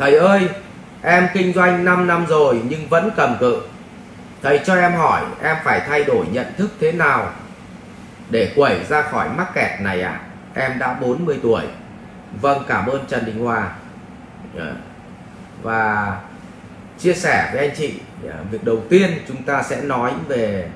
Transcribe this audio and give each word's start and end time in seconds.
thầy 0.00 0.14
ơi, 0.14 0.48
em 1.02 1.28
kinh 1.34 1.52
doanh 1.52 1.84
5 1.84 2.06
năm 2.06 2.26
rồi 2.26 2.60
nhưng 2.68 2.88
vẫn 2.88 3.10
cầm 3.16 3.36
cự. 3.40 3.62
Thầy 4.42 4.60
cho 4.64 4.74
em 4.74 4.92
hỏi 4.92 5.22
em 5.42 5.56
phải 5.64 5.80
thay 5.80 6.04
đổi 6.04 6.26
nhận 6.32 6.46
thức 6.58 6.70
thế 6.80 6.92
nào 6.92 7.30
để 8.30 8.52
quẩy 8.56 8.84
ra 8.88 9.02
khỏi 9.02 9.28
mắc 9.36 9.54
kẹt 9.54 9.80
này 9.80 10.02
à 10.02 10.20
em 10.54 10.78
đã 10.78 10.94
40 10.94 11.38
tuổi. 11.42 11.62
Vâng 12.40 12.62
cảm 12.68 12.86
ơn 12.86 13.04
Trần 13.08 13.26
Đình 13.26 13.44
Hòa. 13.44 13.72
Dạ. 14.56 14.72
Và 15.62 16.16
chia 16.98 17.14
sẻ 17.14 17.50
với 17.52 17.66
anh 17.66 17.76
chị 17.76 17.94
dạ, 18.24 18.34
việc 18.50 18.64
đầu 18.64 18.82
tiên 18.90 19.10
chúng 19.28 19.42
ta 19.42 19.62
sẽ 19.62 19.82
nói 19.82 20.12
về 20.28 20.70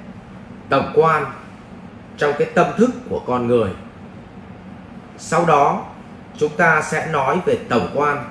tổng 0.68 0.92
quan 0.94 1.24
trong 2.16 2.32
cái 2.38 2.48
tâm 2.54 2.66
thức 2.76 2.90
của 3.10 3.20
con 3.26 3.46
người. 3.46 3.70
Sau 5.18 5.44
đó, 5.46 5.84
chúng 6.38 6.56
ta 6.56 6.82
sẽ 6.82 7.06
nói 7.06 7.38
về 7.46 7.58
tổng 7.68 7.90
quan 7.94 8.24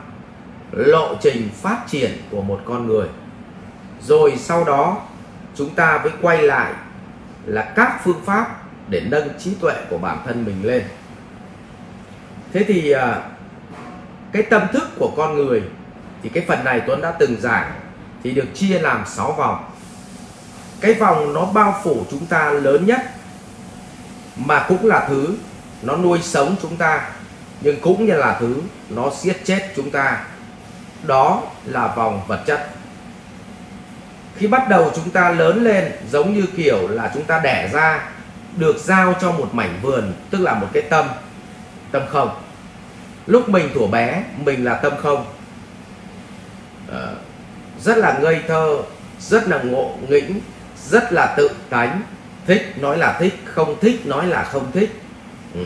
lộ 0.75 1.15
trình 1.21 1.49
phát 1.61 1.83
triển 1.87 2.11
của 2.31 2.41
một 2.41 2.61
con 2.65 2.87
người. 2.87 3.07
Rồi 4.01 4.33
sau 4.37 4.63
đó, 4.63 4.97
chúng 5.55 5.75
ta 5.75 5.99
mới 6.03 6.11
quay 6.21 6.43
lại 6.43 6.73
là 7.45 7.61
các 7.75 7.99
phương 8.03 8.21
pháp 8.25 8.63
để 8.89 9.01
nâng 9.05 9.29
trí 9.39 9.53
tuệ 9.53 9.73
của 9.89 9.97
bản 9.97 10.17
thân 10.25 10.45
mình 10.45 10.65
lên. 10.65 10.83
Thế 12.53 12.63
thì 12.67 12.91
à, 12.91 13.21
cái 14.31 14.43
tâm 14.43 14.61
thức 14.73 14.83
của 14.99 15.13
con 15.17 15.35
người, 15.35 15.63
thì 16.23 16.29
cái 16.29 16.45
phần 16.47 16.63
này 16.63 16.81
Tuấn 16.87 17.01
đã 17.01 17.11
từng 17.11 17.35
giảng, 17.41 17.71
thì 18.23 18.31
được 18.31 18.47
chia 18.53 18.79
làm 18.79 19.03
6 19.05 19.31
vòng. 19.31 19.65
Cái 20.81 20.93
vòng 20.93 21.33
nó 21.33 21.45
bao 21.45 21.79
phủ 21.83 22.05
chúng 22.11 22.25
ta 22.25 22.51
lớn 22.51 22.85
nhất, 22.85 23.01
mà 24.35 24.65
cũng 24.67 24.85
là 24.85 25.05
thứ 25.09 25.35
nó 25.81 25.95
nuôi 25.95 26.19
sống 26.21 26.55
chúng 26.61 26.77
ta, 26.77 27.09
nhưng 27.61 27.81
cũng 27.81 28.05
như 28.05 28.13
là 28.13 28.37
thứ 28.39 28.61
nó 28.89 29.09
giết 29.21 29.45
chết 29.45 29.73
chúng 29.75 29.91
ta 29.91 30.25
đó 31.03 31.41
là 31.65 31.87
vòng 31.87 32.21
vật 32.27 32.39
chất. 32.45 32.69
Khi 34.37 34.47
bắt 34.47 34.69
đầu 34.69 34.91
chúng 34.95 35.09
ta 35.09 35.31
lớn 35.31 35.63
lên, 35.63 35.91
giống 36.11 36.33
như 36.33 36.45
kiểu 36.57 36.87
là 36.87 37.11
chúng 37.13 37.23
ta 37.23 37.39
đẻ 37.39 37.69
ra, 37.73 38.09
được 38.55 38.77
giao 38.77 39.13
cho 39.21 39.31
một 39.31 39.49
mảnh 39.53 39.79
vườn, 39.81 40.13
tức 40.29 40.41
là 40.41 40.53
một 40.53 40.67
cái 40.73 40.83
tâm 40.83 41.07
tâm 41.93 42.03
không. 42.09 42.29
Lúc 43.25 43.49
mình 43.49 43.69
tuổi 43.73 43.87
bé, 43.87 44.23
mình 44.45 44.65
là 44.65 44.73
tâm 44.73 44.93
không. 45.01 45.25
Ờ, 46.87 47.15
rất 47.81 47.97
là 47.97 48.19
ngây 48.21 48.41
thơ, 48.47 48.77
rất 49.19 49.47
là 49.47 49.61
ngộ 49.63 49.91
nghĩnh, 50.09 50.39
rất 50.89 51.13
là 51.13 51.33
tự 51.37 51.49
tánh. 51.69 52.01
Thích 52.47 52.73
nói 52.77 52.97
là 52.97 53.17
thích, 53.19 53.33
không 53.45 53.79
thích 53.79 54.05
nói 54.05 54.27
là 54.27 54.43
không 54.43 54.71
thích. 54.71 55.01
Ừ. 55.53 55.65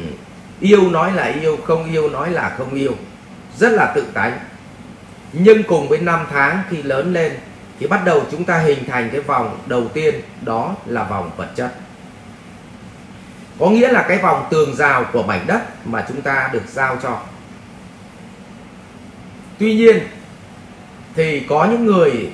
yêu 0.59 0.89
nói 0.89 1.11
là 1.11 1.23
yêu, 1.23 1.57
không 1.65 1.91
yêu 1.91 2.09
nói 2.09 2.31
là 2.31 2.55
không 2.57 2.73
yêu. 2.73 2.91
Rất 3.57 3.71
là 3.71 3.91
tự 3.95 4.05
tánh 4.13 4.39
nhưng 5.33 5.63
cùng 5.63 5.87
với 5.87 5.99
năm 5.99 6.25
tháng 6.31 6.63
khi 6.69 6.83
lớn 6.83 7.13
lên 7.13 7.33
thì 7.79 7.87
bắt 7.87 8.01
đầu 8.05 8.23
chúng 8.31 8.43
ta 8.43 8.57
hình 8.57 8.85
thành 8.87 9.09
cái 9.11 9.21
vòng 9.21 9.59
đầu 9.65 9.87
tiên 9.87 10.15
đó 10.41 10.75
là 10.85 11.03
vòng 11.03 11.31
vật 11.37 11.49
chất. 11.55 11.73
Có 13.59 13.69
nghĩa 13.69 13.91
là 13.91 14.05
cái 14.07 14.17
vòng 14.17 14.47
tường 14.49 14.75
rào 14.75 15.05
của 15.13 15.23
mảnh 15.23 15.47
đất 15.47 15.87
mà 15.87 16.05
chúng 16.07 16.21
ta 16.21 16.49
được 16.53 16.67
giao 16.67 16.97
cho. 17.03 17.21
Tuy 19.59 19.75
nhiên 19.75 19.99
thì 21.15 21.39
có 21.49 21.65
những 21.65 21.85
người 21.85 22.31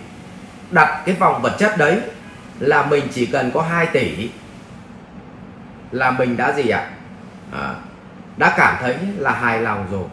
đặt 0.72 1.02
cái 1.06 1.16
vòng 1.16 1.42
vật 1.42 1.56
chất 1.60 1.78
đấy 1.78 2.02
là 2.60 2.86
mình 2.86 3.08
chỉ 3.14 3.26
cần 3.26 3.52
có 3.52 3.62
2 3.62 3.86
tỷ 3.86 4.30
là 5.92 6.12
mình 6.12 6.38
đã 6.38 6.52
gì 6.52 6.70
ạ? 6.70 6.90
À, 7.52 7.76
đã 8.38 8.54
cảm 8.58 8.76
thấy 8.82 8.96
là 9.18 9.32
hài 9.32 9.62
lòng 9.62 9.88
rồi 9.92 10.08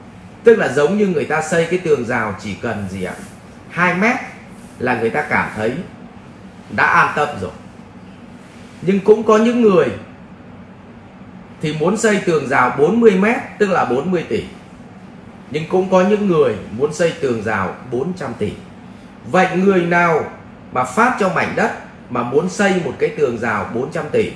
tức 0.45 0.57
là 0.59 0.69
giống 0.69 0.99
như 0.99 1.07
người 1.07 1.25
ta 1.25 1.43
xây 1.43 1.67
cái 1.71 1.79
tường 1.79 2.05
rào 2.05 2.35
chỉ 2.43 2.55
cần 2.55 2.85
gì 2.91 3.05
ạ? 3.05 3.15
2 3.71 3.95
mét 3.95 4.17
là 4.79 5.01
người 5.01 5.11
ta 5.11 5.23
cảm 5.23 5.49
thấy 5.57 5.75
đã 6.71 6.85
an 6.87 7.13
tâm 7.17 7.29
rồi. 7.41 7.51
Nhưng 8.83 9.01
cũng 9.01 9.23
có 9.23 9.37
những 9.37 9.63
người 9.63 9.87
thì 11.63 11.77
muốn 11.81 11.97
xây 11.97 12.23
tường 12.27 12.49
rào 12.49 12.75
40 12.79 13.11
mét, 13.11 13.37
tức 13.59 13.71
là 13.71 13.85
40 13.85 14.25
tỷ. 14.29 14.45
Nhưng 15.51 15.69
cũng 15.69 15.91
có 15.91 16.03
những 16.03 16.29
người 16.29 16.57
muốn 16.79 16.95
xây 16.95 17.15
tường 17.21 17.43
rào 17.43 17.75
400 17.91 18.33
tỷ. 18.39 18.53
Vậy 19.31 19.49
người 19.57 19.87
nào 19.87 20.25
mà 20.73 20.85
phát 20.85 21.17
cho 21.21 21.29
mảnh 21.29 21.53
đất 21.57 21.73
mà 22.11 22.23
muốn 22.23 22.49
xây 22.49 22.83
một 22.85 22.93
cái 22.99 23.11
tường 23.19 23.39
rào 23.39 23.71
400 23.75 24.05
tỷ 24.13 24.31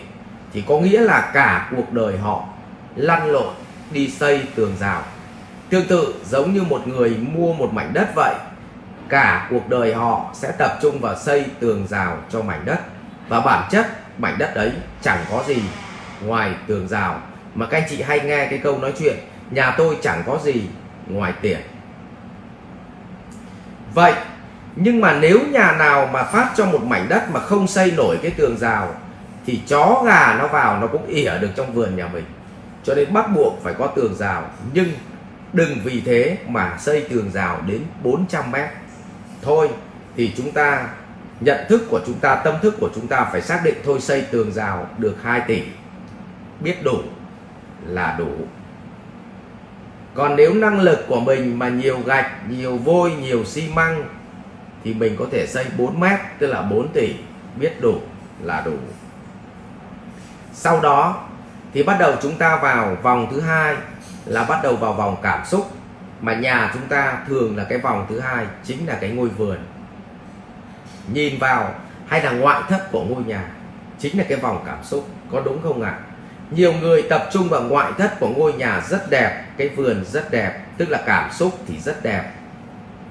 thì 0.53 0.65
có 0.69 0.79
nghĩa 0.79 1.01
là 1.01 1.31
cả 1.35 1.71
cuộc 1.77 1.93
đời 1.93 2.19
họ 2.19 2.45
lăn 2.97 3.31
lộn 3.31 3.55
đi 3.91 4.09
xây 4.09 4.43
tường 4.55 4.73
rào 4.81 5.03
tương 5.71 5.87
tự, 5.87 6.15
giống 6.25 6.55
như 6.55 6.63
một 6.63 6.89
người 6.89 7.11
mua 7.11 7.53
một 7.53 7.73
mảnh 7.73 7.91
đất 7.93 8.09
vậy, 8.15 8.35
cả 9.09 9.47
cuộc 9.51 9.69
đời 9.69 9.95
họ 9.95 10.31
sẽ 10.35 10.53
tập 10.59 10.79
trung 10.83 11.01
vào 11.01 11.17
xây 11.17 11.45
tường 11.61 11.87
rào 11.87 12.17
cho 12.31 12.43
mảnh 12.43 12.63
đất. 12.65 12.79
Và 13.29 13.41
bản 13.41 13.69
chất, 13.71 13.87
mảnh 14.19 14.39
đất 14.39 14.55
ấy 14.55 14.73
chẳng 15.03 15.19
có 15.31 15.45
gì 15.47 15.63
ngoài 16.23 16.55
tường 16.67 16.89
rào. 16.89 17.21
Mà 17.55 17.67
các 17.67 17.79
anh 17.79 17.89
chị 17.91 18.03
hay 18.03 18.21
nghe 18.21 18.47
cái 18.47 18.59
câu 18.59 18.79
nói 18.79 18.93
chuyện, 18.99 19.17
nhà 19.51 19.75
tôi 19.79 19.97
chẳng 20.03 20.23
có 20.27 20.39
gì 20.45 20.63
ngoài 21.07 21.33
tiền. 21.41 21.59
Vậy, 23.95 24.13
nhưng 24.77 25.01
mà 25.01 25.19
nếu 25.21 25.39
nhà 25.53 25.73
nào 25.73 26.11
mà 26.13 26.23
phát 26.23 26.51
cho 26.57 26.67
một 26.67 26.83
mảnh 26.83 27.09
đất 27.09 27.31
mà 27.31 27.41
không 27.41 27.67
xây 27.67 27.91
nổi 27.91 28.19
cái 28.23 28.31
tường 28.31 28.57
rào, 28.59 28.95
thì 29.47 29.61
chó 29.67 30.03
gà 30.07 30.37
nó 30.39 30.47
vào 30.47 30.81
nó 30.81 30.87
cũng 30.87 31.07
ỉa 31.07 31.39
được 31.39 31.51
trong 31.57 31.73
vườn 31.73 31.97
nhà 31.97 32.09
mình. 32.13 32.25
Cho 32.85 32.95
nên 32.95 33.13
bắt 33.13 33.27
buộc 33.35 33.61
phải 33.63 33.75
có 33.79 33.87
tường 33.87 34.15
rào. 34.15 34.43
Nhưng 34.73 34.93
đừng 35.55 35.79
vì 35.85 36.01
thế 36.01 36.39
mà 36.49 36.77
xây 36.79 37.07
tường 37.11 37.31
rào 37.35 37.63
đến 37.67 37.83
400 38.03 38.51
mét. 38.51 38.69
Thôi, 39.43 39.69
thì 40.17 40.33
chúng 40.37 40.53
ta, 40.53 40.89
nhận 41.41 41.59
thức 41.69 41.83
của 41.91 42.01
chúng 42.07 42.19
ta, 42.19 42.35
tâm 42.35 42.55
thức 42.63 42.75
của 42.81 42.91
chúng 42.95 43.07
ta 43.07 43.25
phải 43.33 43.43
xác 43.43 43.61
định 43.65 43.75
thôi, 43.85 44.01
xây 44.01 44.23
tường 44.31 44.53
rào 44.53 44.89
được 44.99 45.17
2 45.23 45.41
tỷ. 45.41 45.63
Biết 46.61 46.85
đủ 46.85 46.99
là 47.87 48.17
đủ. 48.19 48.31
Còn 50.15 50.37
nếu 50.37 50.55
năng 50.55 50.81
lực 50.81 51.05
của 51.09 51.21
mình 51.21 51.59
mà 51.59 51.69
nhiều 51.69 52.01
gạch, 52.07 52.31
nhiều 52.51 52.77
vôi, 52.77 53.13
nhiều 53.13 53.45
xi 53.45 53.69
măng, 53.75 54.05
thì 54.85 54.95
mình 54.95 55.17
có 55.19 55.27
thể 55.33 55.47
xây 55.47 55.67
4 55.79 56.01
mét, 56.01 56.21
tức 56.39 56.47
là 56.47 56.63
4 56.63 56.89
tỷ. 56.89 57.15
Biết 57.57 57.81
đủ 57.81 58.01
là 58.43 58.63
đủ. 58.65 58.77
Sau 60.53 60.81
đó, 60.81 61.25
thì 61.75 61.83
bắt 61.83 61.97
đầu 62.01 62.15
chúng 62.23 62.37
ta 62.37 62.57
vào 62.57 62.97
vòng 63.03 63.29
thứ 63.31 63.41
hai 63.41 63.77
là 64.27 64.45
bắt 64.45 64.61
đầu 64.63 64.77
vào 64.77 64.93
vòng 64.93 65.17
cảm 65.23 65.47
xúc. 65.47 65.71
Mà 66.21 66.35
nhà 66.35 66.71
chúng 66.75 66.87
ta 66.89 67.19
thường 67.29 67.57
là 67.57 67.65
cái 67.65 67.79
vòng 67.79 68.07
thứ 68.09 68.21
hai 68.21 68.47
chính 68.65 68.87
là 68.87 68.95
cái 69.01 69.11
ngôi 69.11 69.29
vườn. 69.29 69.59
Nhìn 71.13 71.39
vào 71.39 71.75
hay 72.07 72.23
là 72.23 72.31
ngoại 72.31 72.63
thất 72.69 72.93
của 72.93 73.05
ngôi 73.05 73.25
nhà 73.25 73.45
chính 73.99 74.19
là 74.19 74.25
cái 74.29 74.39
vòng 74.39 74.63
cảm 74.67 74.85
xúc 74.85 75.09
có 75.33 75.41
đúng 75.41 75.63
không 75.63 75.83
ạ? 75.83 75.91
À? 75.91 76.15
nhiều 76.51 76.73
người 76.73 77.03
tập 77.03 77.29
trung 77.33 77.49
vào 77.49 77.63
ngoại 77.63 77.93
thất 77.99 78.21
của 78.21 78.29
ngôi 78.29 78.53
nhà 78.53 78.83
rất 78.89 79.11
đẹp 79.11 79.45
cái 79.57 79.69
vườn 79.69 80.05
rất 80.05 80.31
đẹp 80.31 80.61
tức 80.79 80.89
là 80.89 81.03
cảm 81.07 81.33
xúc 81.33 81.59
thì 81.69 81.79
rất 81.79 82.03
đẹp. 82.03 82.33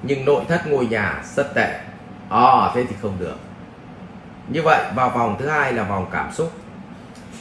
Nhưng 0.02 0.24
nội 0.24 0.44
thất 0.48 0.66
ngôi 0.66 0.86
nhà 0.86 1.22
rất 1.34 1.54
tệ. 1.54 1.80
À, 2.30 2.70
thế 2.74 2.84
thì 2.88 2.94
không 3.02 3.16
được. 3.18 3.36
Như 4.48 4.62
vậy 4.62 4.84
vào 4.94 5.10
vòng 5.10 5.36
thứ 5.38 5.48
hai 5.48 5.72
là 5.72 5.82
vòng 5.82 6.06
cảm 6.12 6.32
xúc. 6.32 6.52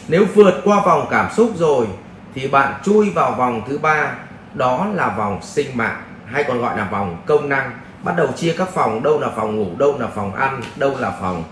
Nếu 0.08 0.26
vượt 0.34 0.62
qua 0.64 0.82
vòng 0.86 1.08
cảm 1.10 1.32
xúc 1.32 1.52
rồi 1.56 1.88
thì 2.36 2.48
bạn 2.48 2.74
chui 2.84 3.10
vào 3.10 3.32
vòng 3.32 3.62
thứ 3.68 3.78
ba, 3.78 4.12
đó 4.54 4.88
là 4.94 5.10
vòng 5.10 5.42
sinh 5.42 5.78
mạng, 5.78 6.02
hay 6.26 6.44
còn 6.44 6.62
gọi 6.62 6.78
là 6.78 6.88
vòng 6.92 7.18
công 7.26 7.50
năng. 7.50 7.72
Bắt 8.04 8.16
đầu 8.18 8.28
chia 8.28 8.56
các 8.58 8.70
phòng, 8.70 9.04
đâu 9.04 9.20
là 9.20 9.30
phòng 9.36 9.56
ngủ, 9.56 9.68
đâu 9.78 9.98
là 10.00 10.08
phòng 10.08 10.36
ăn, 10.36 10.62
đâu 10.76 10.96
là 11.00 11.12
phòng 11.22 11.44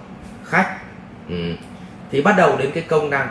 khách. 0.46 0.78
Ừ. 1.30 1.54
thì 2.12 2.22
bắt 2.22 2.36
đầu 2.38 2.58
đến 2.58 2.72
cái 2.74 2.84
công 2.84 3.10
năng, 3.10 3.28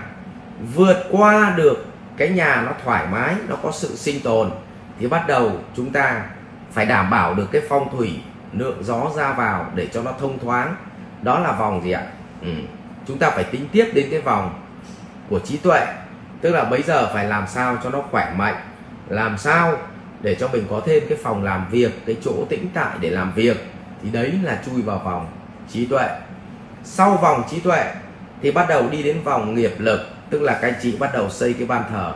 vượt 0.75 0.97
qua 1.11 1.55
được 1.57 1.87
cái 2.17 2.29
nhà 2.29 2.63
nó 2.67 2.73
thoải 2.85 3.07
mái, 3.13 3.35
nó 3.49 3.57
có 3.63 3.73
sự 3.73 3.97
sinh 3.97 4.21
tồn, 4.21 4.51
thì 4.99 5.07
bắt 5.07 5.25
đầu 5.29 5.53
chúng 5.77 5.93
ta 5.93 6.23
phải 6.73 6.87
đảm 6.87 7.11
bảo 7.11 7.35
được 7.35 7.47
cái 7.53 7.63
phong 7.69 7.97
thủy, 7.97 8.21
lượng 8.53 8.85
gió 8.85 9.11
ra 9.17 9.33
vào 9.33 9.67
để 9.75 9.87
cho 9.87 10.03
nó 10.03 10.13
thông 10.21 10.39
thoáng. 10.39 10.77
Đó 11.23 11.39
là 11.39 11.53
vòng 11.53 11.83
gì 11.85 11.93
ạ? 11.93 12.03
Ừ. 12.43 12.53
chúng 13.07 13.19
ta 13.19 13.31
phải 13.31 13.45
tính 13.45 13.69
tiếp 13.73 13.91
đến 13.95 14.09
cái 14.11 14.21
vòng 14.21 14.61
của 15.31 15.39
trí 15.39 15.57
tuệ 15.57 15.87
tức 16.41 16.51
là 16.51 16.65
bây 16.65 16.83
giờ 16.83 17.11
phải 17.15 17.27
làm 17.27 17.47
sao 17.47 17.79
cho 17.85 17.91
nó 17.91 18.03
khỏe 18.11 18.35
mạnh, 18.37 18.57
làm 19.09 19.39
sao 19.39 19.77
để 20.23 20.35
cho 20.35 20.49
mình 20.49 20.65
có 20.71 20.81
thêm 20.87 21.03
cái 21.09 21.19
phòng 21.23 21.45
làm 21.45 21.67
việc, 21.71 22.07
cái 22.07 22.17
chỗ 22.25 22.45
tĩnh 22.49 22.69
tại 22.75 22.97
để 23.01 23.11
làm 23.11 23.33
việc. 23.33 23.57
Thì 24.03 24.11
đấy 24.11 24.33
là 24.43 24.63
chui 24.67 24.83
vào 24.83 24.99
vòng 24.99 25.27
trí 25.69 25.87
tuệ. 25.87 26.09
Sau 26.85 27.17
vòng 27.23 27.43
trí 27.51 27.61
tuệ 27.61 27.95
thì 28.43 28.51
bắt 28.51 28.69
đầu 28.69 28.89
đi 28.91 29.03
đến 29.03 29.23
vòng 29.25 29.55
nghiệp 29.55 29.75
lực, 29.79 30.01
tức 30.31 30.43
là 30.43 30.59
các 30.63 30.69
anh 30.69 30.81
chị 30.83 30.97
bắt 30.99 31.11
đầu 31.15 31.31
xây 31.31 31.53
cái 31.53 31.67
ban 31.67 31.83
thờ. 31.91 32.15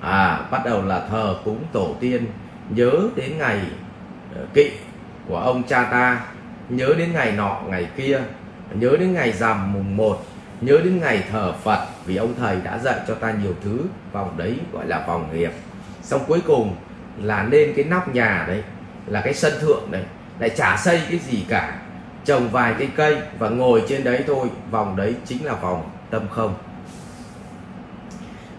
À 0.00 0.40
bắt 0.50 0.64
đầu 0.64 0.82
là 0.82 1.06
thờ 1.10 1.36
cúng 1.44 1.64
tổ 1.72 1.94
tiên. 2.00 2.26
Nhớ 2.70 2.92
đến 3.16 3.38
ngày 3.38 3.60
ờ, 4.34 4.46
kỵ 4.54 4.70
của 5.28 5.38
ông 5.38 5.62
cha 5.62 5.84
ta, 5.84 6.20
nhớ 6.68 6.94
đến 6.98 7.12
ngày 7.12 7.32
nọ, 7.32 7.60
ngày 7.68 7.88
kia, 7.96 8.20
nhớ 8.74 8.96
đến 9.00 9.14
ngày 9.14 9.32
rằm 9.32 9.72
mùng 9.72 9.96
1 9.96 10.24
nhớ 10.60 10.80
đến 10.84 11.00
ngày 11.00 11.24
thờ 11.30 11.52
Phật, 11.62 11.86
vì 12.06 12.16
ông 12.16 12.34
thầy 12.38 12.56
đã 12.64 12.78
dạy 12.78 13.00
cho 13.08 13.14
ta 13.14 13.34
nhiều 13.42 13.54
thứ, 13.64 13.78
vòng 14.12 14.34
đấy 14.36 14.58
gọi 14.72 14.86
là 14.86 15.04
vòng 15.06 15.28
nghiệp. 15.32 15.52
Xong 16.02 16.24
cuối 16.26 16.40
cùng 16.46 16.76
là 17.22 17.46
lên 17.50 17.72
cái 17.76 17.84
nóc 17.84 18.14
nhà 18.14 18.44
đấy, 18.48 18.62
là 19.06 19.20
cái 19.20 19.34
sân 19.34 19.52
thượng 19.60 19.90
đấy, 19.90 20.04
lại 20.38 20.50
chả 20.50 20.76
xây 20.76 21.00
cái 21.10 21.18
gì 21.18 21.44
cả. 21.48 21.78
Trồng 22.24 22.48
vài 22.48 22.74
cây 22.78 22.88
cây 22.96 23.18
và 23.38 23.48
ngồi 23.48 23.82
trên 23.88 24.04
đấy 24.04 24.24
thôi, 24.26 24.48
vòng 24.70 24.96
đấy 24.96 25.14
chính 25.24 25.44
là 25.44 25.54
vòng 25.54 25.90
tâm 26.10 26.22
không. 26.30 26.54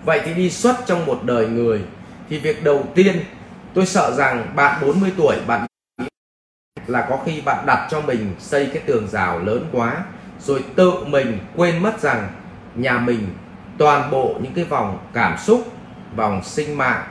Vậy 0.05 0.21
thì 0.25 0.33
đi 0.33 0.49
xuất 0.49 0.75
trong 0.85 1.05
một 1.05 1.19
đời 1.23 1.47
người, 1.47 1.81
thì 2.29 2.39
việc 2.39 2.63
đầu 2.63 2.83
tiên 2.95 3.15
tôi 3.73 3.85
sợ 3.85 4.15
rằng 4.17 4.51
bạn 4.55 4.81
40 4.81 5.11
tuổi, 5.17 5.35
bạn 5.47 5.65
là 6.87 7.07
có 7.09 7.19
khi 7.25 7.41
bạn 7.41 7.65
đặt 7.65 7.87
cho 7.91 8.01
mình 8.01 8.35
xây 8.39 8.69
cái 8.73 8.83
tường 8.85 9.07
rào 9.07 9.39
lớn 9.39 9.65
quá 9.71 10.03
rồi 10.39 10.63
tự 10.75 11.05
mình 11.05 11.39
quên 11.55 11.83
mất 11.83 11.99
rằng 12.01 12.29
nhà 12.75 12.99
mình 12.99 13.27
toàn 13.77 14.11
bộ 14.11 14.35
những 14.41 14.53
cái 14.53 14.63
vòng 14.63 14.99
cảm 15.13 15.37
xúc, 15.37 15.71
vòng 16.15 16.43
sinh 16.43 16.77
mạng, 16.77 17.03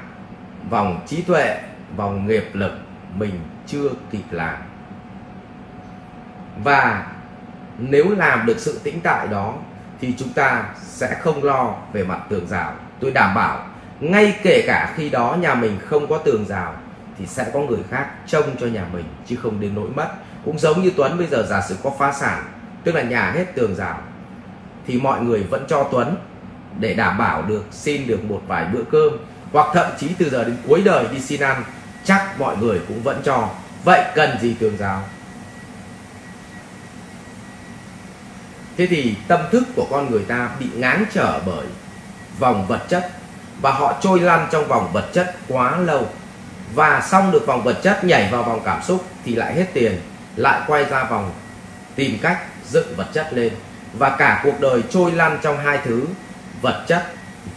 vòng 0.70 1.00
trí 1.06 1.22
tuệ, 1.22 1.60
vòng 1.96 2.26
nghiệp 2.26 2.50
lực 2.52 2.72
mình 3.14 3.40
chưa 3.66 3.88
kịp 4.10 4.24
làm. 4.30 4.56
Và 6.64 7.06
nếu 7.78 8.10
làm 8.16 8.46
được 8.46 8.58
sự 8.58 8.80
tĩnh 8.82 9.00
tại 9.00 9.28
đó 9.28 9.54
thì 10.00 10.14
chúng 10.18 10.32
ta 10.32 10.64
sẽ 10.82 11.14
không 11.14 11.44
lo 11.44 11.74
về 11.92 12.04
mặt 12.04 12.20
tường 12.28 12.46
rào. 12.46 12.72
Tôi 13.00 13.10
đảm 13.10 13.34
bảo 13.34 13.66
ngay 14.00 14.36
kể 14.42 14.64
cả 14.66 14.92
khi 14.96 15.10
đó 15.10 15.36
nhà 15.40 15.54
mình 15.54 15.78
không 15.84 16.06
có 16.06 16.18
tường 16.18 16.44
rào 16.48 16.74
thì 17.18 17.26
sẽ 17.26 17.50
có 17.52 17.60
người 17.60 17.80
khác 17.90 18.06
trông 18.26 18.56
cho 18.60 18.66
nhà 18.66 18.84
mình 18.92 19.04
chứ 19.26 19.36
không 19.42 19.60
đến 19.60 19.74
nỗi 19.74 19.88
mất. 19.90 20.08
Cũng 20.44 20.58
giống 20.58 20.82
như 20.82 20.92
Tuấn 20.96 21.18
bây 21.18 21.26
giờ 21.26 21.46
giả 21.48 21.60
sử 21.68 21.76
có 21.82 21.90
phá 21.98 22.12
sản 22.12 22.44
tức 22.86 22.94
là 22.94 23.02
nhà 23.02 23.30
hết 23.30 23.44
tường 23.54 23.74
rào, 23.74 23.98
thì 24.86 25.00
mọi 25.00 25.20
người 25.20 25.42
vẫn 25.42 25.64
cho 25.68 25.88
Tuấn 25.92 26.16
để 26.78 26.94
đảm 26.94 27.18
bảo 27.18 27.42
được 27.42 27.64
xin 27.70 28.06
được 28.06 28.24
một 28.24 28.42
vài 28.46 28.64
bữa 28.64 28.82
cơm, 28.90 29.12
hoặc 29.52 29.68
thậm 29.74 29.86
chí 29.98 30.08
từ 30.18 30.30
giờ 30.30 30.44
đến 30.44 30.56
cuối 30.68 30.82
đời 30.84 31.04
đi 31.12 31.20
xin 31.20 31.40
ăn, 31.40 31.64
chắc 32.04 32.40
mọi 32.40 32.56
người 32.56 32.80
cũng 32.88 33.02
vẫn 33.02 33.20
cho. 33.24 33.48
Vậy 33.84 34.04
cần 34.14 34.38
gì 34.40 34.56
tường 34.58 34.76
rào? 34.76 35.02
Thế 38.76 38.86
thì 38.86 39.14
tâm 39.28 39.40
thức 39.52 39.64
của 39.76 39.86
con 39.90 40.10
người 40.10 40.24
ta 40.28 40.50
bị 40.60 40.66
ngáng 40.74 41.04
trở 41.12 41.40
bởi 41.46 41.66
vòng 42.38 42.66
vật 42.66 42.80
chất, 42.88 43.10
và 43.60 43.70
họ 43.70 43.94
trôi 44.00 44.20
lăn 44.20 44.48
trong 44.52 44.68
vòng 44.68 44.90
vật 44.92 45.08
chất 45.12 45.34
quá 45.48 45.78
lâu. 45.78 46.08
Và 46.74 47.00
xong 47.00 47.32
được 47.32 47.46
vòng 47.46 47.62
vật 47.62 47.78
chất 47.82 48.04
nhảy 48.04 48.32
vào 48.32 48.42
vòng 48.42 48.60
cảm 48.64 48.82
xúc 48.82 49.04
thì 49.24 49.34
lại 49.34 49.54
hết 49.54 49.66
tiền, 49.72 50.00
lại 50.36 50.60
quay 50.66 50.84
ra 50.84 51.04
vòng 51.04 51.32
tìm 51.94 52.18
cách 52.22 52.38
dựng 52.70 52.96
vật 52.96 53.06
chất 53.12 53.28
lên 53.32 53.52
và 53.98 54.16
cả 54.18 54.40
cuộc 54.44 54.60
đời 54.60 54.82
trôi 54.90 55.12
lăn 55.12 55.38
trong 55.42 55.58
hai 55.58 55.78
thứ, 55.84 56.06
vật 56.62 56.84
chất 56.88 57.06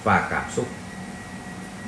và 0.04 0.28
cảm 0.32 0.44
xúc. 0.56 0.68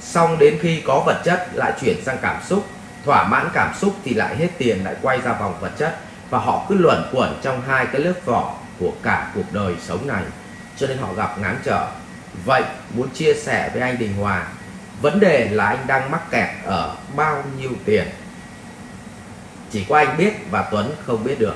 Xong 0.02 0.40
đến 0.40 0.58
khi 0.62 0.82
có 0.88 1.04
vật 1.06 1.22
chất 1.24 1.50
lại 1.54 1.74
chuyển 1.82 2.04
sang 2.06 2.18
cảm 2.22 2.44
xúc, 2.44 2.68
thỏa 3.06 3.28
mãn 3.28 3.50
cảm 3.54 3.74
xúc 3.76 3.96
thì 4.04 4.14
lại 4.14 4.36
hết 4.36 4.50
tiền 4.58 4.84
lại 4.84 4.96
quay 5.02 5.22
ra 5.22 5.34
vòng 5.34 5.56
vật 5.62 5.72
chất 5.78 5.98
và 6.30 6.40
họ 6.40 6.66
cứ 6.70 6.76
luẩn 6.76 7.04
quẩn 7.12 7.40
trong 7.42 7.62
hai 7.68 7.86
cái 7.86 8.02
lớp 8.02 8.14
vỏ 8.26 8.56
của 8.80 8.92
cả 9.04 9.32
cuộc 9.36 9.52
đời 9.52 9.76
sống 9.82 10.08
này. 10.08 10.24
Cho 10.78 10.88
nên 10.88 10.98
họ 10.98 11.14
gặp 11.14 11.38
ngáng 11.40 11.58
trở. 11.64 11.88
Vậy 12.46 12.64
muốn 12.94 13.10
chia 13.10 13.34
sẻ 13.34 13.70
với 13.74 13.82
anh 13.82 13.98
Đình 13.98 14.14
Hòa, 14.14 14.48
vấn 15.02 15.20
đề 15.20 15.50
là 15.52 15.66
anh 15.66 15.88
đang 15.88 16.12
mắc 16.12 16.32
kẹt 16.32 16.50
ở 16.66 16.96
bao 17.16 17.44
nhiêu 17.60 17.72
tiền? 17.86 18.08
Chỉ 19.72 19.86
có 19.90 19.98
anh 19.98 20.18
biết 20.18 20.34
và 20.52 20.62
Tuấn 20.62 20.92
không 21.06 21.24
biết 21.24 21.40
được 21.40 21.56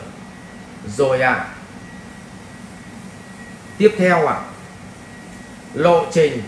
rồi 0.88 1.22
ạ 1.22 1.34
à, 1.34 1.48
tiếp 3.78 3.96
theo 3.98 4.28
ạ 4.28 4.34
à, 4.34 4.46
lộ 5.74 6.06
trình 6.12 6.42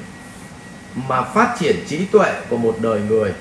mà 0.95 1.21
phát 1.21 1.55
triển 1.59 1.75
trí 1.87 2.05
tuệ 2.05 2.33
của 2.49 2.57
một 2.57 2.75
đời 2.81 3.01
người. 3.01 3.33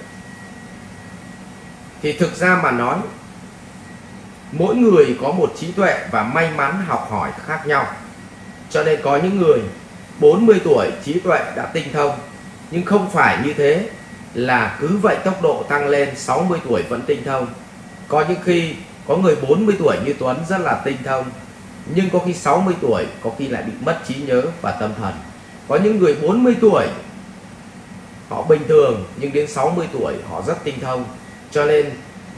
Thì 2.03 2.13
thực 2.13 2.37
ra 2.37 2.61
mà 2.63 2.71
nói 2.71 2.99
mỗi 4.53 4.77
người 4.77 5.19
có 5.23 5.33
một 5.33 5.53
trí 5.61 5.73
tuệ 5.73 6.09
và 6.11 6.23
may 6.23 6.51
mắn 6.51 6.85
học 6.87 7.09
hỏi 7.11 7.31
khác 7.47 7.67
nhau. 7.67 7.87
Cho 8.71 8.85
nên 8.85 9.01
có 9.03 9.17
những 9.17 9.39
người 9.39 9.61
40 10.21 10.61
tuổi 10.65 10.91
trí 11.05 11.21
tuệ 11.21 11.39
đã 11.57 11.67
tinh 11.73 11.93
thông 11.93 12.19
nhưng 12.71 12.85
không 12.85 13.11
phải 13.11 13.39
như 13.45 13.53
thế 13.53 13.89
là 14.35 14.77
cứ 14.81 14.97
vậy 14.97 15.17
tốc 15.25 15.43
độ 15.43 15.65
tăng 15.69 15.89
lên 15.89 16.17
60 16.17 16.61
tuổi 16.69 16.83
vẫn 16.83 17.03
tinh 17.07 17.25
thông. 17.25 17.47
Có 18.09 18.25
những 18.29 18.39
khi 18.45 18.75
có 19.09 19.17
người 19.17 19.37
40 19.49 19.77
tuổi 19.79 19.97
như 20.05 20.15
Tuấn 20.19 20.37
rất 20.49 20.59
là 20.59 20.83
tinh 20.85 20.97
thông, 21.05 21.25
nhưng 21.95 22.11
có 22.11 22.19
khi 22.27 22.35
60 22.35 22.75
tuổi, 22.81 23.07
có 23.23 23.31
khi 23.39 23.49
lại 23.49 23.63
bị 23.63 23.73
mất 23.81 23.99
trí 24.09 24.15
nhớ 24.15 24.43
và 24.61 24.71
tâm 24.71 24.91
thần. 25.01 25.15
Có 25.69 25.77
những 25.77 25.99
người 25.99 26.17
40 26.23 26.57
tuổi, 26.61 26.87
họ 28.29 28.43
bình 28.43 28.63
thường, 28.69 29.05
nhưng 29.17 29.33
đến 29.33 29.47
60 29.47 29.89
tuổi, 29.93 30.15
họ 30.31 30.43
rất 30.47 30.65
tinh 30.65 30.81
thông. 30.81 31.05
Cho 31.51 31.65
nên, 31.65 31.91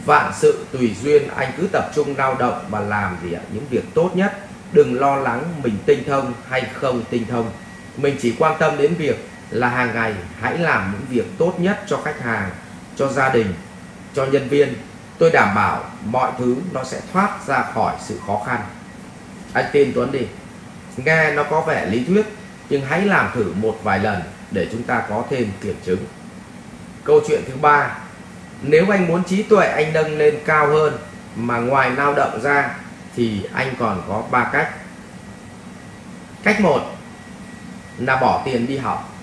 vạn 0.05 0.33
sự 0.39 0.65
tùy 0.73 0.97
duyên, 1.03 1.29
anh 1.29 1.53
cứ 1.57 1.69
tập 1.73 1.91
trung 1.95 2.15
lao 2.17 2.35
động 2.35 2.65
và 2.71 2.81
làm 2.81 3.17
gì 3.23 3.33
ạ? 3.33 3.41
Những 3.53 3.65
việc 3.71 3.85
tốt 3.95 4.11
nhất. 4.15 4.39
Đừng 4.73 5.01
lo 5.01 5.17
lắng 5.17 5.45
mình 5.63 5.75
tinh 5.87 6.05
thông 6.07 6.33
hay 6.49 6.67
không 6.75 7.03
tinh 7.11 7.25
thông. 7.31 7.51
Mình 7.97 8.17
chỉ 8.23 8.35
quan 8.39 8.57
tâm 8.59 8.77
đến 8.79 8.95
việc 8.95 9.29
là 9.51 9.69
hàng 9.69 9.95
ngày 9.95 10.15
hãy 10.41 10.59
làm 10.59 10.93
những 10.93 11.07
việc 11.11 11.27
tốt 11.39 11.55
nhất 11.59 11.85
cho 11.87 11.97
khách 12.05 12.21
hàng, 12.21 12.51
cho 12.97 13.09
gia 13.09 13.29
đình, 13.29 13.47
cho 14.15 14.27
nhân 14.27 14.49
viên 14.49 14.75
tôi 15.19 15.31
đảm 15.31 15.55
bảo 15.55 15.85
mọi 16.05 16.33
thứ 16.39 16.57
nó 16.73 16.85
sẽ 16.85 17.01
thoát 17.13 17.47
ra 17.47 17.63
khỏi 17.75 17.95
sự 18.01 18.21
khó 18.27 18.43
khăn. 18.47 18.61
Anh 19.53 19.65
tin 19.73 19.93
Tuấn 19.95 20.13
đi. 20.13 20.27
Nghe 20.97 21.33
nó 21.33 21.43
có 21.43 21.61
vẻ 21.61 21.87
lý 21.87 22.05
thuyết, 22.05 22.27
nhưng 22.69 22.85
hãy 22.85 23.01
làm 23.01 23.31
thử 23.35 23.53
một 23.53 23.81
vài 23.83 23.99
lần 23.99 24.23
để 24.51 24.69
chúng 24.73 24.83
ta 24.83 25.03
có 25.09 25.25
thêm 25.31 25.51
kiểm 25.61 25.77
chứng. 25.85 26.07
Câu 27.05 27.21
chuyện 27.29 27.43
thứ 27.47 27.55
ba. 27.61 27.99
Nếu 28.63 28.87
anh 28.93 29.09
muốn 29.09 29.25
trí 29.25 29.43
tuệ 29.43 29.67
anh 29.67 29.93
nâng 29.93 30.19
lên 30.19 30.39
cao 30.47 30.67
hơn 30.67 30.99
mà 31.37 31.59
ngoài 31.59 31.91
lao 31.91 32.15
động 32.15 32.41
ra 32.43 32.75
thì 33.17 33.49
anh 33.55 33.75
còn 33.79 34.03
có 34.09 34.23
ba 34.31 34.45
cách. 34.53 34.75
Cách 36.43 36.61
một, 36.61 36.81
là 37.99 38.17
bỏ 38.17 38.43
tiền 38.45 38.67
đi 38.67 38.79
học. 38.79 39.15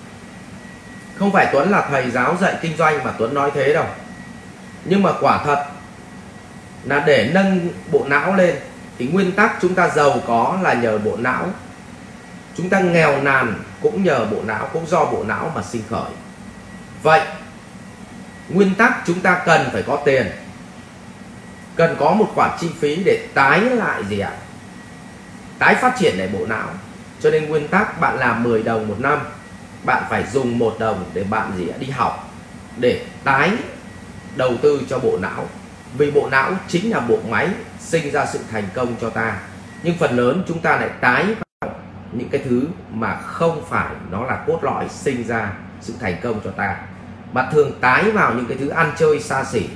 Không 1.16 1.32
phải 1.32 1.46
Tuấn 1.52 1.70
là 1.70 1.86
thầy 1.90 2.10
giáo 2.10 2.36
dạy 2.40 2.54
kinh 2.62 2.76
doanh 2.76 3.04
mà 3.04 3.12
Tuấn 3.18 3.34
nói 3.34 3.50
thế 3.54 3.72
đâu. 3.72 3.86
Nhưng 4.84 5.02
mà 5.02 5.12
quả 5.20 5.44
thật 5.44 5.66
là 6.86 7.02
để 7.06 7.30
nâng 7.34 7.68
bộ 7.92 8.04
não 8.08 8.34
lên. 8.34 8.56
Thì 8.98 9.06
nguyên 9.06 9.32
tắc 9.32 9.56
chúng 9.60 9.74
ta 9.74 9.88
giàu 9.88 10.20
có 10.26 10.58
là 10.62 10.74
nhờ 10.74 10.98
bộ 10.98 11.16
não. 11.16 11.50
Chúng 12.56 12.68
ta 12.68 12.80
nghèo 12.80 13.22
nàn 13.22 13.54
cũng 13.82 14.04
nhờ 14.04 14.24
bộ 14.30 14.42
não, 14.46 14.68
cũng 14.72 14.86
do 14.86 15.04
bộ 15.04 15.24
não 15.24 15.52
mà 15.54 15.62
sinh 15.62 15.82
khởi. 15.90 16.10
Vậy, 17.02 17.20
nguyên 18.48 18.74
tắc 18.74 19.02
chúng 19.06 19.20
ta 19.20 19.42
cần 19.46 19.68
phải 19.72 19.82
có 19.82 19.96
tiền. 20.04 20.26
Cần 21.76 21.96
có 21.98 22.10
một 22.10 22.32
khoản 22.34 22.50
chi 22.60 22.70
phí 22.80 23.02
để 23.04 23.28
tái 23.34 23.60
lại 23.60 24.02
gì 24.08 24.18
ạ? 24.18 24.32
Tái 25.58 25.74
phát 25.74 25.94
triển 25.98 26.18
lại 26.18 26.28
bộ 26.32 26.46
não. 26.46 26.68
Cho 27.20 27.30
nên 27.30 27.48
nguyên 27.48 27.68
tắc 27.68 28.00
bạn 28.00 28.18
làm 28.18 28.42
10 28.42 28.62
đồng 28.62 28.88
một 28.88 28.96
năm, 28.98 29.18
bạn 29.84 30.02
phải 30.10 30.24
dùng 30.32 30.58
một 30.58 30.76
đồng 30.78 31.04
để 31.14 31.24
bạn 31.24 31.52
gì 31.56 31.68
ạ? 31.68 31.76
Đi 31.78 31.90
học 31.90 32.34
để 32.76 33.00
tái 33.24 33.50
đầu 34.36 34.52
tư 34.62 34.82
cho 34.88 34.98
bộ 34.98 35.18
não 35.22 35.48
vì 35.98 36.10
bộ 36.10 36.28
não 36.30 36.52
chính 36.68 36.90
là 36.90 37.00
bộ 37.00 37.18
máy 37.28 37.48
sinh 37.78 38.10
ra 38.10 38.26
sự 38.26 38.40
thành 38.50 38.64
công 38.74 38.94
cho 39.00 39.10
ta. 39.10 39.38
Nhưng 39.82 39.98
phần 39.98 40.16
lớn 40.16 40.42
chúng 40.48 40.60
ta 40.60 40.76
lại 40.76 40.90
tái 41.00 41.24
vào 41.60 41.74
những 42.12 42.28
cái 42.28 42.40
thứ 42.44 42.68
mà 42.90 43.16
không 43.16 43.64
phải 43.68 43.94
nó 44.10 44.24
là 44.24 44.44
cốt 44.46 44.58
lõi 44.62 44.88
sinh 44.88 45.24
ra 45.24 45.52
sự 45.80 45.94
thành 46.00 46.16
công 46.22 46.40
cho 46.44 46.50
ta. 46.50 46.76
Mà 47.32 47.48
thường 47.52 47.72
tái 47.80 48.10
vào 48.10 48.34
những 48.34 48.46
cái 48.46 48.56
thứ 48.60 48.68
ăn 48.68 48.92
chơi 48.96 49.20
xa 49.20 49.44
xỉ, 49.44 49.68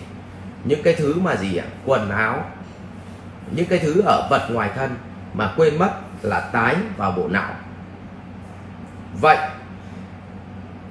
những 0.65 0.83
cái 0.83 0.95
thứ 0.95 1.21
mà 1.21 1.37
gì 1.37 1.57
ạ? 1.57 1.67
Quần 1.85 2.11
áo, 2.11 2.45
những 3.51 3.67
cái 3.67 3.79
thứ 3.79 4.03
ở 4.07 4.27
vật 4.31 4.49
ngoài 4.51 4.71
thân 4.77 4.97
mà 5.35 5.53
quên 5.57 5.79
mất 5.79 5.91
là 6.23 6.41
tái 6.41 6.77
vào 6.97 7.13
bộ 7.13 7.29
não. 7.29 7.55
Vậy, 9.21 9.39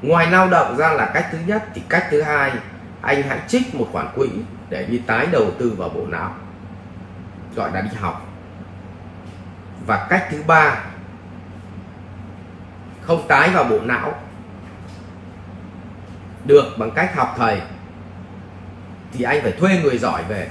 ngoài 0.01 0.31
lao 0.31 0.49
động 0.49 0.77
ra 0.77 0.93
là 0.93 1.05
cách 1.05 1.27
thứ 1.31 1.37
nhất 1.45 1.63
thì 1.73 1.81
cách 1.89 2.07
thứ 2.11 2.21
hai 2.21 2.51
anh 3.01 3.23
hãy 3.23 3.39
trích 3.47 3.75
một 3.75 3.87
khoản 3.91 4.07
quỹ 4.15 4.29
để 4.69 4.85
đi 4.85 4.97
tái 4.97 5.27
đầu 5.31 5.51
tư 5.59 5.75
vào 5.77 5.89
bộ 5.89 6.05
não. 6.07 6.33
Gọi 7.55 7.71
là 7.73 7.81
đi 7.81 7.89
học. 7.99 8.25
Và 9.87 10.07
cách 10.09 10.27
thứ 10.31 10.43
ba, 10.47 10.83
không 13.01 13.27
tái 13.27 13.49
vào 13.49 13.63
bộ 13.63 13.79
não 13.83 14.13
được 16.45 16.65
bằng 16.77 16.91
cách 16.91 17.15
học 17.15 17.35
thầy, 17.37 17.61
thì 19.11 19.23
anh 19.23 19.41
phải 19.41 19.51
thuê 19.51 19.79
người 19.83 19.97
giỏi 19.97 20.23
về. 20.23 20.49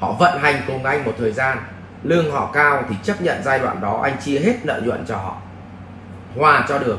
Họ 0.00 0.12
vận 0.12 0.40
hành 0.40 0.62
cùng 0.66 0.84
anh 0.84 1.04
một 1.04 1.12
thời 1.18 1.32
gian, 1.32 1.58
lương 2.02 2.32
họ 2.32 2.50
cao 2.52 2.84
thì 2.88 2.96
chấp 3.02 3.22
nhận 3.22 3.42
giai 3.42 3.58
đoạn 3.58 3.80
đó, 3.80 4.00
anh 4.02 4.16
chia 4.20 4.38
hết 4.38 4.66
lợi 4.66 4.82
nhuận 4.82 5.04
cho 5.06 5.16
họ, 5.16 5.36
hòa 6.36 6.66
cho 6.68 6.78
được 6.78 6.98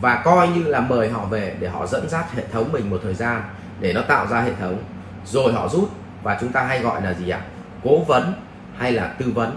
và 0.00 0.22
coi 0.24 0.48
như 0.48 0.62
là 0.62 0.80
mời 0.80 1.10
họ 1.10 1.24
về 1.24 1.56
để 1.60 1.68
họ 1.68 1.86
dẫn 1.86 2.08
dắt 2.08 2.32
hệ 2.34 2.42
thống 2.52 2.72
mình 2.72 2.90
một 2.90 3.00
thời 3.02 3.14
gian 3.14 3.42
để 3.80 3.92
nó 3.92 4.02
tạo 4.02 4.26
ra 4.26 4.40
hệ 4.40 4.52
thống. 4.60 4.78
Rồi 5.24 5.52
họ 5.52 5.68
rút, 5.68 5.90
và 6.22 6.38
chúng 6.40 6.52
ta 6.52 6.62
hay 6.62 6.80
gọi 6.80 7.02
là 7.02 7.14
gì 7.14 7.30
ạ? 7.30 7.40
Cố 7.84 7.98
vấn 7.98 8.32
hay 8.78 8.92
là 8.92 9.06
tư 9.06 9.32
vấn, 9.34 9.56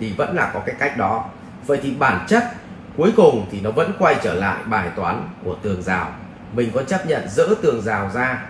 thì 0.00 0.12
vẫn 0.12 0.36
là 0.36 0.50
có 0.54 0.60
cái 0.66 0.74
cách 0.78 0.96
đó. 0.96 1.24
Vậy 1.66 1.78
thì 1.82 1.94
bản 1.94 2.26
chất 2.28 2.44
cuối 2.96 3.12
cùng 3.16 3.46
thì 3.50 3.60
nó 3.60 3.70
vẫn 3.70 3.92
quay 3.98 4.16
trở 4.22 4.34
lại 4.34 4.56
bài 4.66 4.88
toán 4.96 5.28
của 5.44 5.54
tường 5.62 5.82
rào. 5.82 6.10
Mình 6.52 6.70
có 6.74 6.82
chấp 6.82 7.06
nhận 7.06 7.28
dỡ 7.28 7.46
tường 7.62 7.82
rào 7.82 8.10
ra 8.14 8.42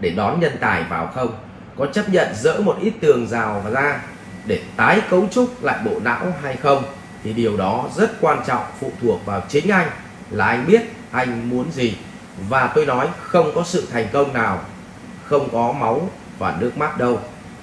để 0.00 0.10
đón 0.10 0.40
nhân 0.40 0.52
tài 0.60 0.84
vào 0.84 1.06
không? 1.06 1.34
Có 1.78 1.86
chấp 1.86 2.08
nhận 2.08 2.28
dỡ 2.34 2.60
một 2.60 2.76
ít 2.80 2.92
tường 3.00 3.26
rào 3.26 3.62
ra 3.72 4.00
để 4.46 4.60
tái 4.76 5.00
cấu 5.10 5.26
trúc 5.30 5.64
lại 5.64 5.78
bộ 5.84 6.00
não 6.02 6.26
hay 6.42 6.56
không? 6.56 6.82
Thì 7.22 7.32
điều 7.32 7.56
đó 7.56 7.84
rất 7.96 8.20
quan 8.20 8.38
trọng, 8.46 8.64
phụ 8.80 8.92
thuộc 9.02 9.26
vào 9.26 9.42
chính 9.48 9.68
anh 9.68 9.88
là 10.30 10.46
anh 10.46 10.66
biết 10.66 10.82
anh 11.10 11.50
muốn 11.50 11.72
gì. 11.72 11.96
Và 12.48 12.72
tôi 12.74 12.86
nói 12.86 13.08
không 13.22 13.52
có 13.54 13.64
sự 13.64 13.88
thành 13.92 14.06
công 14.12 14.32
nào 14.32 14.60
không 15.24 15.48
có 15.52 15.72
máu 15.72 16.10
và 16.38 16.56
nước 16.60 16.76
mắt 16.76 16.98
đâu. 16.98 17.20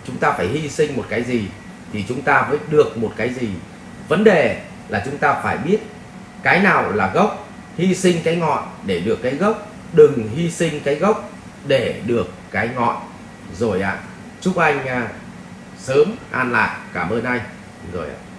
Chúng 0.08 0.18
ta 0.18 0.32
phải 0.32 0.48
hy 0.48 0.70
sinh 0.70 0.96
một 0.96 1.06
cái 1.10 1.24
gì 1.24 1.48
thì 1.94 2.06
chúng 2.08 2.22
ta 2.22 2.48
mới 2.50 2.58
được 2.70 2.98
một 2.98 3.12
cái 3.18 3.34
gì. 3.34 3.50
Vấn 4.08 4.24
đề 4.24 4.62
là 4.88 5.01
chúng 5.06 5.18
ta 5.18 5.34
phải 5.44 5.58
biết 5.58 5.77
cái 6.44 6.60
nào 6.60 6.91
là 6.91 7.12
gốc 7.13 7.48
hy 7.77 7.96
sinh 7.96 8.18
cái 8.24 8.36
ngọn 8.36 8.63
để 8.86 9.00
được 9.00 9.20
cái 9.24 9.36
gốc. 9.36 9.68
Đừng 9.94 10.30
hy 10.36 10.51
sinh 10.51 10.80
cái 10.84 10.96
gốc 10.96 11.30
để 11.68 12.01
được 12.06 12.30
cái 12.51 12.70
ngọn. 12.75 12.96
Rồi 13.58 13.82
ạ 13.82 13.91
à, 13.91 14.03
chúc 14.41 14.58
anh 14.58 14.88
à, 14.88 15.10
sớm 15.77 16.15
an 16.32 16.51
lạc. 16.51 16.80
Cảm 16.94 17.10
ơn 17.10 17.24
anh. 17.24 17.41
Rồi 17.94 18.06
ạ. 18.06 18.15
à. 18.27 18.31